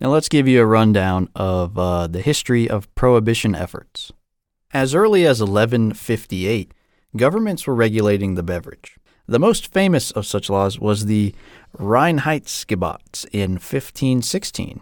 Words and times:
Now 0.00 0.10
let's 0.10 0.28
give 0.28 0.46
you 0.46 0.62
a 0.62 0.66
rundown 0.66 1.28
of 1.34 1.76
uh, 1.76 2.06
the 2.06 2.20
history 2.20 2.70
of 2.70 2.92
prohibition 2.94 3.56
efforts. 3.56 4.12
As 4.72 4.94
early 4.94 5.26
as 5.26 5.40
1158, 5.40 6.72
governments 7.16 7.66
were 7.66 7.74
regulating 7.74 8.34
the 8.34 8.44
beverage. 8.44 8.96
The 9.26 9.40
most 9.40 9.72
famous 9.72 10.12
of 10.12 10.24
such 10.24 10.48
laws 10.48 10.78
was 10.78 11.06
the 11.06 11.34
Reinheitsgebot 11.76 13.26
in 13.32 13.52
1516, 13.52 14.80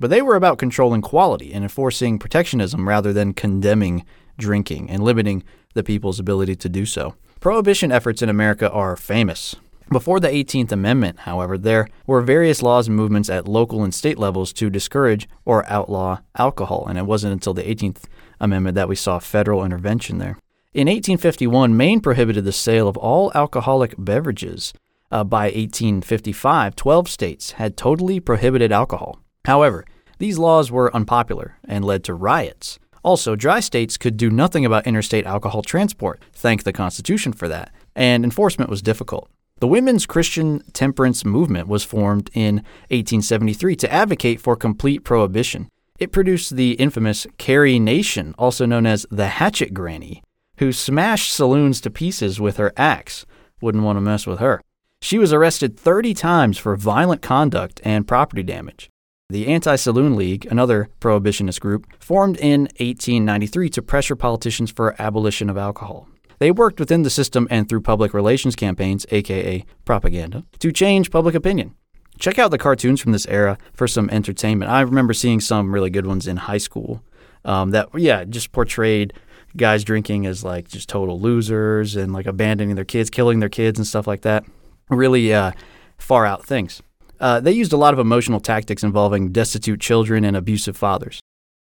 but 0.00 0.10
they 0.10 0.20
were 0.20 0.36
about 0.36 0.58
controlling 0.58 1.00
quality 1.00 1.52
and 1.52 1.64
enforcing 1.64 2.18
protectionism 2.18 2.86
rather 2.86 3.12
than 3.12 3.32
condemning 3.32 4.04
drinking 4.36 4.90
and 4.90 5.02
limiting 5.02 5.44
the 5.72 5.82
people's 5.82 6.20
ability 6.20 6.56
to 6.56 6.68
do 6.68 6.84
so. 6.84 7.14
Prohibition 7.40 7.90
efforts 7.90 8.20
in 8.20 8.28
America 8.28 8.70
are 8.70 8.96
famous. 8.96 9.56
Before 9.90 10.20
the 10.20 10.28
18th 10.28 10.70
Amendment, 10.70 11.20
however, 11.20 11.56
there 11.56 11.88
were 12.06 12.20
various 12.20 12.62
laws 12.62 12.88
and 12.88 12.96
movements 12.96 13.30
at 13.30 13.48
local 13.48 13.82
and 13.82 13.94
state 13.94 14.18
levels 14.18 14.52
to 14.54 14.68
discourage 14.68 15.26
or 15.46 15.64
outlaw 15.66 16.18
alcohol, 16.36 16.86
and 16.86 16.98
it 16.98 17.06
wasn't 17.06 17.32
until 17.32 17.54
the 17.54 17.62
18th 17.62 18.04
Amendment 18.38 18.74
that 18.74 18.88
we 18.88 18.94
saw 18.94 19.18
federal 19.18 19.64
intervention 19.64 20.18
there. 20.18 20.38
In 20.74 20.88
1851, 20.88 21.74
Maine 21.74 22.00
prohibited 22.00 22.44
the 22.44 22.52
sale 22.52 22.86
of 22.86 22.98
all 22.98 23.32
alcoholic 23.34 23.94
beverages. 23.96 24.74
Uh, 25.10 25.24
by 25.24 25.44
1855, 25.44 26.76
12 26.76 27.08
states 27.08 27.52
had 27.52 27.78
totally 27.78 28.20
prohibited 28.20 28.70
alcohol. 28.70 29.22
However, 29.46 29.86
these 30.18 30.36
laws 30.36 30.70
were 30.70 30.94
unpopular 30.94 31.56
and 31.64 31.82
led 31.82 32.04
to 32.04 32.12
riots. 32.12 32.78
Also, 33.02 33.34
dry 33.34 33.60
states 33.60 33.96
could 33.96 34.18
do 34.18 34.28
nothing 34.28 34.66
about 34.66 34.86
interstate 34.86 35.24
alcohol 35.24 35.62
transport, 35.62 36.22
thank 36.34 36.64
the 36.64 36.74
Constitution 36.74 37.32
for 37.32 37.48
that, 37.48 37.72
and 37.96 38.22
enforcement 38.22 38.68
was 38.68 38.82
difficult. 38.82 39.30
The 39.60 39.66
Women's 39.66 40.06
Christian 40.06 40.60
Temperance 40.72 41.24
Movement 41.24 41.66
was 41.66 41.82
formed 41.82 42.30
in 42.32 42.56
1873 42.90 43.74
to 43.76 43.92
advocate 43.92 44.40
for 44.40 44.54
complete 44.54 45.02
prohibition. 45.02 45.68
It 45.98 46.12
produced 46.12 46.54
the 46.54 46.72
infamous 46.72 47.26
Carrie 47.38 47.80
Nation, 47.80 48.36
also 48.38 48.66
known 48.66 48.86
as 48.86 49.04
the 49.10 49.26
Hatchet 49.26 49.74
Granny, 49.74 50.22
who 50.58 50.70
smashed 50.70 51.34
saloons 51.34 51.80
to 51.80 51.90
pieces 51.90 52.40
with 52.40 52.56
her 52.56 52.72
axe. 52.76 53.26
Wouldn't 53.60 53.82
want 53.82 53.96
to 53.96 54.00
mess 54.00 54.28
with 54.28 54.38
her. 54.38 54.60
She 55.02 55.18
was 55.18 55.32
arrested 55.32 55.76
30 55.76 56.14
times 56.14 56.56
for 56.56 56.76
violent 56.76 57.20
conduct 57.20 57.80
and 57.82 58.06
property 58.06 58.44
damage. 58.44 58.88
The 59.28 59.48
Anti 59.48 59.74
Saloon 59.74 60.14
League, 60.14 60.46
another 60.46 60.88
prohibitionist 61.00 61.58
group, 61.58 61.84
formed 61.98 62.36
in 62.36 62.62
1893 62.78 63.70
to 63.70 63.82
pressure 63.82 64.16
politicians 64.16 64.70
for 64.70 64.94
abolition 65.02 65.50
of 65.50 65.56
alcohol. 65.56 66.08
They 66.38 66.50
worked 66.50 66.78
within 66.78 67.02
the 67.02 67.10
system 67.10 67.48
and 67.50 67.68
through 67.68 67.80
public 67.80 68.14
relations 68.14 68.54
campaigns, 68.56 69.06
aka 69.10 69.64
propaganda, 69.84 70.44
to 70.60 70.72
change 70.72 71.10
public 71.10 71.34
opinion. 71.34 71.74
Check 72.18 72.38
out 72.38 72.50
the 72.50 72.58
cartoons 72.58 73.00
from 73.00 73.12
this 73.12 73.26
era 73.26 73.58
for 73.72 73.86
some 73.86 74.10
entertainment. 74.10 74.70
I 74.70 74.80
remember 74.80 75.12
seeing 75.12 75.40
some 75.40 75.72
really 75.72 75.90
good 75.90 76.06
ones 76.06 76.26
in 76.26 76.36
high 76.36 76.58
school 76.58 77.02
um, 77.44 77.70
that, 77.70 77.88
yeah, 77.94 78.24
just 78.24 78.52
portrayed 78.52 79.12
guys 79.56 79.84
drinking 79.84 80.26
as 80.26 80.44
like 80.44 80.68
just 80.68 80.88
total 80.88 81.20
losers 81.20 81.96
and 81.96 82.12
like 82.12 82.26
abandoning 82.26 82.74
their 82.74 82.84
kids, 82.84 83.10
killing 83.10 83.40
their 83.40 83.48
kids, 83.48 83.78
and 83.78 83.86
stuff 83.86 84.06
like 84.06 84.22
that. 84.22 84.44
Really 84.90 85.32
uh, 85.32 85.52
far 85.96 86.26
out 86.26 86.44
things. 86.44 86.82
Uh, 87.20 87.40
they 87.40 87.52
used 87.52 87.72
a 87.72 87.76
lot 87.76 87.92
of 87.92 87.98
emotional 87.98 88.40
tactics 88.40 88.82
involving 88.82 89.32
destitute 89.32 89.80
children 89.80 90.24
and 90.24 90.36
abusive 90.36 90.76
fathers. 90.76 91.20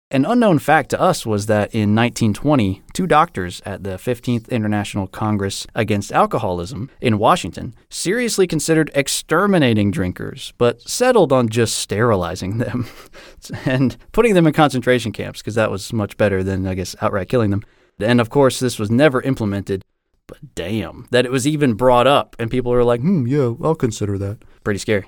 An 0.09 0.23
unknown 0.23 0.57
fact 0.59 0.89
to 0.91 1.01
us 1.01 1.25
was 1.25 1.47
that 1.47 1.75
in 1.75 1.93
1920, 1.93 2.81
two 2.93 3.07
doctors 3.07 3.61
at 3.65 3.83
the 3.83 3.97
15th 3.97 4.47
International 4.49 5.05
Congress 5.05 5.67
Against 5.75 6.13
Alcoholism 6.13 6.89
in 7.01 7.17
Washington 7.17 7.75
seriously 7.89 8.47
considered 8.47 8.89
exterminating 8.95 9.91
drinkers, 9.91 10.53
but 10.57 10.79
settled 10.81 11.33
on 11.33 11.49
just 11.49 11.77
sterilizing 11.77 12.57
them 12.57 12.87
and 13.65 13.97
putting 14.13 14.33
them 14.33 14.47
in 14.47 14.53
concentration 14.53 15.11
camps 15.11 15.41
because 15.41 15.55
that 15.55 15.71
was 15.71 15.91
much 15.91 16.15
better 16.15 16.41
than, 16.41 16.65
I 16.65 16.75
guess, 16.75 16.95
outright 17.01 17.27
killing 17.27 17.49
them. 17.49 17.63
And 17.99 18.21
of 18.21 18.29
course, 18.29 18.61
this 18.61 18.79
was 18.79 18.89
never 18.89 19.21
implemented, 19.23 19.83
but 20.25 20.37
damn, 20.55 21.09
that 21.11 21.25
it 21.25 21.33
was 21.33 21.45
even 21.45 21.73
brought 21.73 22.07
up 22.07 22.33
and 22.39 22.49
people 22.49 22.71
were 22.71 22.85
like, 22.85 23.01
hmm, 23.01 23.27
yeah, 23.27 23.51
I'll 23.61 23.75
consider 23.75 24.17
that. 24.19 24.37
Pretty 24.63 24.79
scary. 24.79 25.05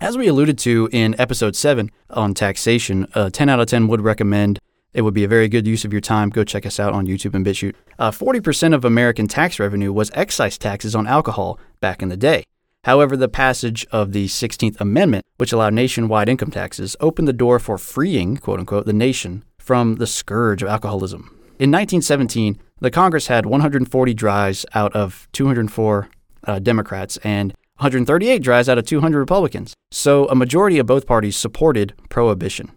As 0.00 0.16
we 0.16 0.28
alluded 0.28 0.58
to 0.58 0.88
in 0.92 1.20
episode 1.20 1.56
7 1.56 1.90
on 2.10 2.32
taxation, 2.32 3.08
uh, 3.14 3.30
10 3.30 3.48
out 3.48 3.58
of 3.58 3.66
10 3.66 3.88
would 3.88 4.00
recommend 4.00 4.60
it 4.94 5.02
would 5.02 5.12
be 5.12 5.24
a 5.24 5.28
very 5.28 5.48
good 5.48 5.66
use 5.66 5.84
of 5.84 5.92
your 5.92 6.00
time. 6.00 6.30
Go 6.30 6.44
check 6.44 6.64
us 6.64 6.78
out 6.78 6.92
on 6.92 7.08
YouTube 7.08 7.34
and 7.34 7.44
BitChute. 7.44 7.74
Uh, 7.98 8.12
40% 8.12 8.74
of 8.74 8.84
American 8.84 9.26
tax 9.26 9.58
revenue 9.58 9.92
was 9.92 10.12
excise 10.14 10.56
taxes 10.56 10.94
on 10.94 11.08
alcohol 11.08 11.58
back 11.80 12.00
in 12.00 12.10
the 12.10 12.16
day. 12.16 12.44
However, 12.84 13.16
the 13.16 13.28
passage 13.28 13.86
of 13.90 14.12
the 14.12 14.28
16th 14.28 14.80
Amendment, 14.80 15.26
which 15.36 15.52
allowed 15.52 15.74
nationwide 15.74 16.28
income 16.28 16.52
taxes, 16.52 16.94
opened 17.00 17.26
the 17.26 17.32
door 17.32 17.58
for 17.58 17.76
freeing, 17.76 18.36
quote 18.36 18.60
unquote, 18.60 18.86
the 18.86 18.92
nation 18.92 19.42
from 19.58 19.96
the 19.96 20.06
scourge 20.06 20.62
of 20.62 20.68
alcoholism. 20.68 21.22
In 21.58 21.72
1917, 21.72 22.60
the 22.80 22.92
Congress 22.92 23.26
had 23.26 23.46
140 23.46 24.14
dries 24.14 24.64
out 24.74 24.94
of 24.94 25.26
204 25.32 26.08
uh, 26.44 26.58
Democrats 26.60 27.16
and 27.18 27.52
138 27.78 28.42
dries 28.42 28.68
out 28.68 28.76
of 28.76 28.86
200 28.86 29.18
Republicans. 29.18 29.72
So 29.92 30.26
a 30.26 30.34
majority 30.34 30.80
of 30.80 30.86
both 30.86 31.06
parties 31.06 31.36
supported 31.36 31.94
prohibition. 32.08 32.72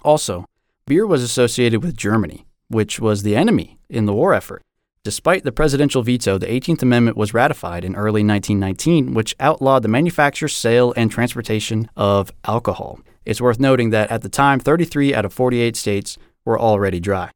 Also, 0.00 0.46
beer 0.86 1.06
was 1.06 1.22
associated 1.22 1.82
with 1.82 1.94
Germany, 1.94 2.46
which 2.68 2.98
was 2.98 3.22
the 3.22 3.36
enemy 3.36 3.78
in 3.90 4.06
the 4.06 4.14
war 4.14 4.32
effort. 4.32 4.62
Despite 5.04 5.44
the 5.44 5.52
presidential 5.52 6.02
veto, 6.02 6.38
the 6.38 6.46
18th 6.46 6.82
Amendment 6.82 7.18
was 7.18 7.34
ratified 7.34 7.84
in 7.84 7.94
early 7.94 8.24
1919, 8.24 9.12
which 9.12 9.36
outlawed 9.38 9.82
the 9.82 9.88
manufacture, 9.88 10.48
sale, 10.48 10.94
and 10.96 11.10
transportation 11.10 11.90
of 11.94 12.32
alcohol. 12.44 12.98
It's 13.26 13.42
worth 13.42 13.60
noting 13.60 13.90
that 13.90 14.10
at 14.10 14.22
the 14.22 14.30
time, 14.30 14.58
33 14.58 15.14
out 15.14 15.26
of 15.26 15.34
48 15.34 15.76
states 15.76 16.16
were 16.46 16.58
already 16.58 16.98
dry. 16.98 17.30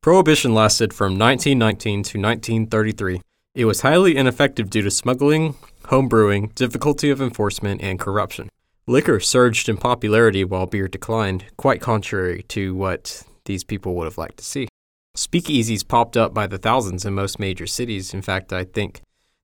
Prohibition 0.00 0.54
lasted 0.54 0.94
from 0.94 1.18
1919 1.18 2.02
to 2.04 2.18
1933. 2.18 3.20
It 3.54 3.66
was 3.66 3.82
highly 3.82 4.16
ineffective 4.16 4.70
due 4.70 4.82
to 4.82 4.90
smuggling, 4.90 5.56
homebrewing, 5.84 6.54
difficulty 6.54 7.10
of 7.10 7.20
enforcement, 7.20 7.80
and 7.82 7.98
corruption. 7.98 8.48
Liquor 8.86 9.20
surged 9.20 9.68
in 9.68 9.76
popularity 9.76 10.44
while 10.44 10.66
beer 10.66 10.88
declined, 10.88 11.46
quite 11.56 11.80
contrary 11.80 12.42
to 12.48 12.74
what 12.74 13.22
these 13.46 13.64
people 13.64 13.94
would 13.94 14.04
have 14.04 14.18
liked 14.18 14.38
to 14.38 14.44
see. 14.44 14.68
Speakeasies 15.16 15.86
popped 15.86 16.16
up 16.16 16.34
by 16.34 16.46
the 16.46 16.58
thousands 16.58 17.04
in 17.04 17.14
most 17.14 17.38
major 17.38 17.66
cities. 17.66 18.12
In 18.12 18.20
fact, 18.20 18.52
I 18.52 18.64
think 18.64 19.00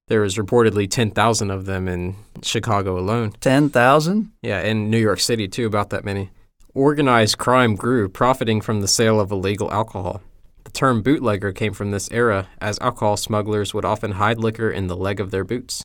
there 0.08 0.20
was 0.20 0.36
reportedly 0.36 0.90
10,000 0.90 1.50
of 1.50 1.66
them 1.66 1.86
in 1.86 2.16
Chicago 2.42 2.98
alone. 2.98 3.32
10,000? 3.40 4.32
Yeah, 4.42 4.60
in 4.60 4.90
New 4.90 4.98
York 4.98 5.20
City 5.20 5.46
too, 5.46 5.66
about 5.66 5.90
that 5.90 6.04
many. 6.04 6.30
Organized 6.74 7.38
crime 7.38 7.76
grew, 7.76 8.08
profiting 8.08 8.60
from 8.60 8.80
the 8.80 8.88
sale 8.88 9.20
of 9.20 9.30
illegal 9.30 9.72
alcohol. 9.72 10.20
The 10.64 10.70
term 10.70 11.02
bootlegger 11.02 11.52
came 11.52 11.72
from 11.72 11.92
this 11.92 12.10
era, 12.10 12.48
as 12.60 12.78
alcohol 12.80 13.16
smugglers 13.16 13.72
would 13.72 13.84
often 13.84 14.12
hide 14.12 14.38
liquor 14.38 14.70
in 14.70 14.88
the 14.88 14.96
leg 14.96 15.20
of 15.20 15.30
their 15.30 15.44
boots. 15.44 15.82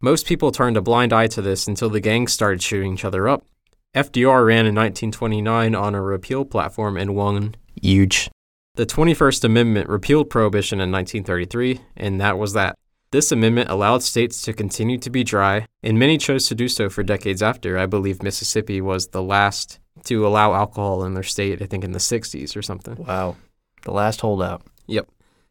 Most 0.00 0.26
people 0.26 0.52
turned 0.52 0.76
a 0.76 0.82
blind 0.82 1.14
eye 1.14 1.26
to 1.28 1.40
this 1.40 1.66
until 1.66 1.88
the 1.88 2.00
gangs 2.00 2.32
started 2.32 2.62
shooting 2.62 2.92
each 2.92 3.04
other 3.04 3.28
up. 3.28 3.46
FDR 3.94 4.44
ran 4.44 4.66
in 4.66 4.74
1929 4.74 5.74
on 5.74 5.94
a 5.94 6.02
repeal 6.02 6.44
platform 6.44 6.98
and 6.98 7.14
won 7.14 7.54
huge. 7.80 8.30
The 8.74 8.84
21st 8.84 9.44
Amendment 9.44 9.88
repealed 9.88 10.28
prohibition 10.28 10.82
in 10.82 10.92
1933, 10.92 11.80
and 11.96 12.20
that 12.20 12.36
was 12.36 12.52
that. 12.52 12.76
This 13.10 13.32
amendment 13.32 13.70
allowed 13.70 14.02
states 14.02 14.42
to 14.42 14.52
continue 14.52 14.98
to 14.98 15.08
be 15.08 15.24
dry, 15.24 15.64
and 15.82 15.98
many 15.98 16.18
chose 16.18 16.46
to 16.48 16.54
do 16.54 16.68
so 16.68 16.90
for 16.90 17.02
decades 17.02 17.42
after. 17.42 17.78
I 17.78 17.86
believe 17.86 18.22
Mississippi 18.22 18.82
was 18.82 19.08
the 19.08 19.22
last 19.22 19.78
to 20.04 20.26
allow 20.26 20.52
alcohol 20.52 21.04
in 21.04 21.14
their 21.14 21.22
state, 21.22 21.62
I 21.62 21.66
think 21.66 21.84
in 21.84 21.92
the 21.92 21.98
60s 21.98 22.54
or 22.54 22.60
something. 22.60 22.96
Wow. 22.96 23.36
The 23.84 23.92
last 23.92 24.20
holdout. 24.20 24.60
Yep. 24.88 25.08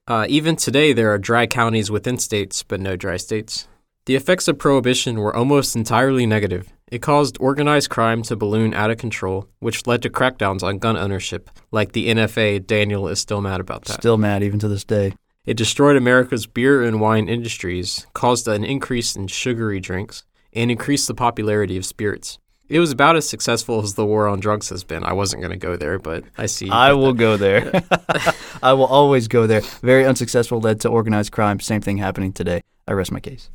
Uh, 0.07 0.27
even 0.29 0.55
today, 0.55 0.93
there 0.93 1.11
are 1.11 1.17
dry 1.17 1.47
counties 1.47 1.89
within 1.89 2.19
states, 2.19 2.61
but 2.61 2.79
no 2.79 2.95
dry 2.95 3.17
states. 3.17 3.67
The 4.05 4.15
effects 4.15 4.47
of 4.47 4.59
prohibition 4.59 5.17
were 5.17 5.35
almost 5.35 5.75
entirely 5.75 6.27
negative. 6.27 6.71
It 6.91 7.01
caused 7.01 7.37
organized 7.39 7.89
crime 7.89 8.21
to 8.23 8.35
balloon 8.35 8.71
out 8.75 8.91
of 8.91 8.99
control, 8.99 9.49
which 9.57 9.87
led 9.87 10.03
to 10.03 10.11
crackdowns 10.11 10.61
on 10.61 10.77
gun 10.77 10.95
ownership. 10.95 11.49
Like 11.71 11.93
the 11.93 12.09
NFA, 12.09 12.67
Daniel 12.67 13.07
is 13.07 13.19
still 13.19 13.41
mad 13.41 13.59
about 13.59 13.85
that. 13.85 13.93
Still 13.93 14.17
mad 14.17 14.43
even 14.43 14.59
to 14.59 14.67
this 14.67 14.83
day. 14.83 15.15
It 15.47 15.57
destroyed 15.57 15.95
America's 15.95 16.45
beer 16.45 16.83
and 16.83 17.01
wine 17.01 17.27
industries, 17.27 18.05
caused 18.13 18.47
an 18.47 18.63
increase 18.63 19.15
in 19.15 19.25
sugary 19.25 19.79
drinks, 19.79 20.23
and 20.53 20.69
increased 20.69 21.07
the 21.07 21.15
popularity 21.15 21.75
of 21.75 21.83
spirits. 21.83 22.37
It 22.69 22.79
was 22.79 22.91
about 22.91 23.15
as 23.15 23.27
successful 23.27 23.81
as 23.81 23.95
the 23.95 24.05
war 24.05 24.27
on 24.27 24.39
drugs 24.39 24.69
has 24.69 24.83
been. 24.83 25.03
I 25.03 25.13
wasn't 25.13 25.41
going 25.41 25.51
to 25.51 25.57
go 25.57 25.77
there, 25.77 25.97
but 25.97 26.23
I 26.37 26.45
see. 26.45 26.69
I 26.69 26.93
will 26.93 27.13
go 27.13 27.37
there. 27.37 27.71
I 28.61 28.73
will 28.73 28.85
always 28.85 29.27
go 29.27 29.47
there. 29.47 29.61
Very 29.81 30.05
unsuccessful, 30.05 30.61
led 30.61 30.79
to 30.81 30.89
organized 30.89 31.31
crime. 31.31 31.59
Same 31.59 31.81
thing 31.81 31.97
happening 31.97 32.33
today. 32.33 32.61
I 32.87 32.93
rest 32.93 33.11
my 33.11 33.19
case. 33.19 33.49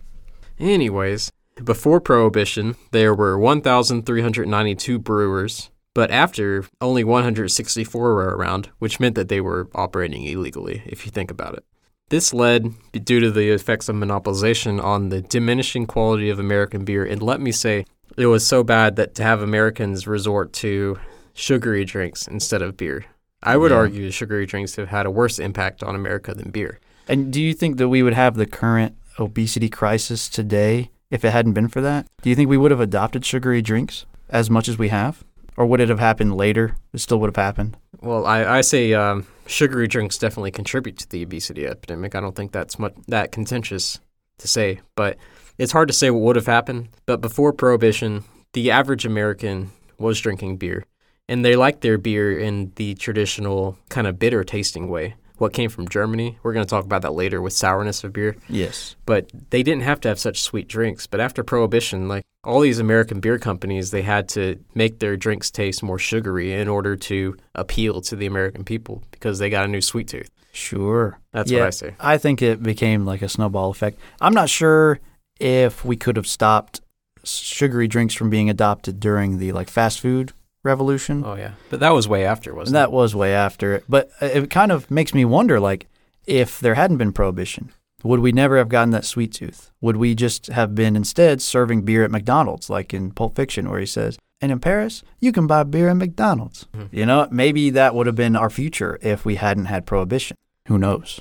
Anyways, 0.60 1.32
before 1.64 2.00
Prohibition, 2.00 2.76
there 2.90 3.14
were 3.14 3.38
1,392 3.38 4.98
brewers, 4.98 5.70
but 5.94 6.10
after, 6.10 6.64
only 6.80 7.02
164 7.02 8.14
were 8.14 8.36
around, 8.36 8.68
which 8.78 9.00
meant 9.00 9.14
that 9.14 9.28
they 9.28 9.40
were 9.40 9.68
operating 9.74 10.24
illegally, 10.24 10.82
if 10.86 11.06
you 11.06 11.10
think 11.10 11.30
about 11.30 11.54
it. 11.54 11.64
This 12.10 12.34
led, 12.34 12.74
due 12.92 13.20
to 13.20 13.30
the 13.30 13.50
effects 13.50 13.88
of 13.88 13.96
monopolization, 13.96 14.82
on 14.82 15.08
the 15.08 15.22
diminishing 15.22 15.86
quality 15.86 16.28
of 16.28 16.38
American 16.38 16.84
beer, 16.84 17.04
and 17.04 17.22
let 17.22 17.40
me 17.40 17.52
say, 17.52 17.86
it 18.16 18.26
was 18.26 18.46
so 18.46 18.62
bad 18.62 18.96
that 18.96 19.14
to 19.14 19.22
have 19.22 19.40
Americans 19.40 20.06
resort 20.06 20.52
to 20.54 20.98
sugary 21.32 21.84
drinks 21.84 22.26
instead 22.28 22.60
of 22.60 22.76
beer. 22.76 23.06
I 23.42 23.56
would 23.56 23.70
Yeah. 23.70 23.78
argue 23.78 24.10
sugary 24.10 24.44
drinks 24.44 24.76
have 24.76 24.88
had 24.88 25.06
a 25.06 25.10
worse 25.10 25.38
impact 25.38 25.82
on 25.82 25.94
America 25.94 26.34
than 26.34 26.50
beer. 26.50 26.80
And 27.08 27.32
do 27.32 27.40
you 27.40 27.54
think 27.54 27.78
that 27.78 27.88
we 27.88 28.02
would 28.02 28.12
have 28.14 28.34
the 28.34 28.46
current 28.46 28.94
obesity 29.20 29.68
crisis 29.68 30.28
today 30.28 30.90
if 31.10 31.24
it 31.24 31.30
hadn't 31.30 31.52
been 31.52 31.68
for 31.68 31.80
that? 31.80 32.06
Do 32.22 32.30
you 32.30 32.36
think 32.36 32.48
we 32.48 32.56
would 32.56 32.70
have 32.70 32.80
adopted 32.80 33.24
sugary 33.24 33.62
drinks 33.62 34.06
as 34.28 34.50
much 34.50 34.68
as 34.68 34.78
we 34.78 34.88
have? 34.88 35.24
Or 35.56 35.66
would 35.66 35.80
it 35.80 35.88
have 35.88 35.98
happened 35.98 36.36
later? 36.36 36.76
It 36.92 37.00
still 37.00 37.20
would 37.20 37.28
have 37.28 37.36
happened. 37.36 37.76
Well, 38.00 38.24
I, 38.24 38.44
I 38.44 38.60
say 38.62 38.94
um, 38.94 39.26
sugary 39.46 39.88
drinks 39.88 40.16
definitely 40.16 40.52
contribute 40.52 40.96
to 40.98 41.08
the 41.08 41.22
obesity 41.22 41.66
epidemic. 41.66 42.14
I 42.14 42.20
don't 42.20 42.34
think 42.34 42.52
that's 42.52 42.78
much 42.78 42.94
that 43.08 43.32
contentious 43.32 44.00
to 44.38 44.48
say, 44.48 44.80
but 44.96 45.18
it's 45.58 45.72
hard 45.72 45.88
to 45.88 45.94
say 45.94 46.10
what 46.10 46.22
would 46.22 46.36
have 46.36 46.46
happened. 46.46 46.88
But 47.04 47.20
before 47.20 47.52
Prohibition, 47.52 48.24
the 48.54 48.70
average 48.70 49.04
American 49.04 49.70
was 49.98 50.18
drinking 50.20 50.56
beer, 50.56 50.86
and 51.28 51.44
they 51.44 51.56
liked 51.56 51.82
their 51.82 51.98
beer 51.98 52.38
in 52.38 52.72
the 52.76 52.94
traditional 52.94 53.76
kind 53.90 54.06
of 54.06 54.18
bitter 54.18 54.42
tasting 54.44 54.88
way. 54.88 55.14
What 55.40 55.54
came 55.54 55.70
from 55.70 55.88
Germany, 55.88 56.36
we're 56.42 56.52
going 56.52 56.66
to 56.66 56.68
talk 56.68 56.84
about 56.84 57.00
that 57.00 57.14
later 57.14 57.40
with 57.40 57.54
sourness 57.54 58.04
of 58.04 58.12
beer. 58.12 58.36
Yes. 58.46 58.94
But 59.06 59.30
they 59.48 59.62
didn't 59.62 59.84
have 59.84 59.98
to 60.02 60.08
have 60.08 60.18
such 60.18 60.42
sweet 60.42 60.68
drinks. 60.68 61.06
But 61.06 61.18
after 61.18 61.42
Prohibition, 61.42 62.08
like 62.08 62.24
all 62.44 62.60
these 62.60 62.78
American 62.78 63.20
beer 63.20 63.38
companies, 63.38 63.90
they 63.90 64.02
had 64.02 64.28
to 64.30 64.62
make 64.74 64.98
their 64.98 65.16
drinks 65.16 65.50
taste 65.50 65.82
more 65.82 65.98
sugary 65.98 66.52
in 66.52 66.68
order 66.68 66.94
to 66.94 67.38
appeal 67.54 68.02
to 68.02 68.16
the 68.16 68.26
American 68.26 68.64
people 68.64 69.02
because 69.12 69.38
they 69.38 69.48
got 69.48 69.64
a 69.64 69.68
new 69.68 69.80
sweet 69.80 70.08
tooth. 70.08 70.28
Sure. 70.52 71.18
That's 71.32 71.50
Yeah, 71.50 71.60
what 71.60 71.66
I 71.68 71.70
say. 71.70 71.94
I 71.98 72.18
think 72.18 72.42
it 72.42 72.62
became 72.62 73.06
like 73.06 73.22
a 73.22 73.28
snowball 73.30 73.70
effect. 73.70 73.98
I'm 74.20 74.34
not 74.34 74.50
sure 74.50 75.00
if 75.38 75.86
we 75.86 75.96
could 75.96 76.16
have 76.16 76.26
stopped 76.26 76.82
sugary 77.24 77.88
drinks 77.88 78.12
from 78.12 78.28
being 78.28 78.50
adopted 78.50 79.00
during 79.00 79.38
the 79.38 79.52
like 79.52 79.70
fast 79.70 80.00
food 80.00 80.34
revolution. 80.62 81.22
Oh 81.24 81.34
yeah, 81.34 81.52
but 81.70 81.80
that 81.80 81.94
was 81.94 82.08
way 82.08 82.24
after, 82.24 82.54
wasn't 82.54 82.74
that 82.74 82.92
was 82.92 83.14
way 83.14 83.34
after 83.34 83.74
it. 83.74 83.84
But 83.88 84.10
uh, 84.20 84.26
it 84.26 84.50
kind 84.50 84.72
of 84.72 84.90
makes 84.90 85.14
me 85.14 85.24
wonder 85.24 85.58
like 85.60 85.86
if 86.26 86.60
there 86.60 86.74
hadn't 86.74 86.98
been 86.98 87.12
prohibition, 87.12 87.72
would 88.02 88.20
we 88.20 88.32
never 88.32 88.58
have 88.58 88.68
gotten 88.68 88.90
that 88.90 89.04
sweet 89.04 89.32
tooth? 89.32 89.70
Would 89.80 89.96
we 89.96 90.14
just 90.14 90.46
have 90.46 90.74
been 90.74 90.96
instead 90.96 91.40
serving 91.42 91.82
beer 91.82 92.04
at 92.04 92.10
McDonald's 92.10 92.70
like 92.70 92.92
in 92.94 93.10
Pulp 93.12 93.36
Fiction 93.36 93.68
where 93.70 93.80
he 93.80 93.86
says, 93.86 94.18
"And 94.40 94.52
in 94.52 94.60
Paris, 94.60 95.02
you 95.20 95.32
can 95.32 95.46
buy 95.46 95.62
beer 95.64 95.88
at 95.88 95.96
McDonald's." 95.96 96.66
Mhm. 96.74 96.88
You 96.92 97.06
know, 97.06 97.28
maybe 97.30 97.70
that 97.70 97.94
would 97.94 98.06
have 98.06 98.16
been 98.16 98.36
our 98.36 98.50
future 98.50 98.98
if 99.02 99.24
we 99.24 99.36
hadn't 99.36 99.66
had 99.66 99.86
prohibition. 99.86 100.36
Who 100.68 100.78
knows? 100.78 101.20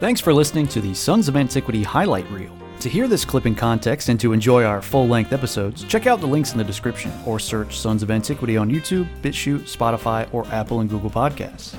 Thanks 0.00 0.20
for 0.20 0.34
listening 0.34 0.66
to 0.68 0.80
the 0.80 0.94
Sons 0.94 1.28
of 1.28 1.36
Antiquity 1.36 1.82
highlight 1.82 2.28
reel. 2.30 2.52
To 2.84 2.90
hear 2.90 3.08
this 3.08 3.24
clip 3.24 3.46
in 3.46 3.54
context 3.54 4.10
and 4.10 4.20
to 4.20 4.34
enjoy 4.34 4.62
our 4.62 4.82
full 4.82 5.08
length 5.08 5.32
episodes, 5.32 5.84
check 5.84 6.06
out 6.06 6.20
the 6.20 6.26
links 6.26 6.52
in 6.52 6.58
the 6.58 6.64
description 6.64 7.10
or 7.24 7.38
search 7.38 7.78
Sons 7.78 8.02
of 8.02 8.10
Antiquity 8.10 8.58
on 8.58 8.70
YouTube, 8.70 9.08
BitChute, 9.22 9.74
Spotify, 9.74 10.28
or 10.34 10.46
Apple 10.48 10.80
and 10.80 10.90
Google 10.90 11.08
Podcasts. 11.08 11.74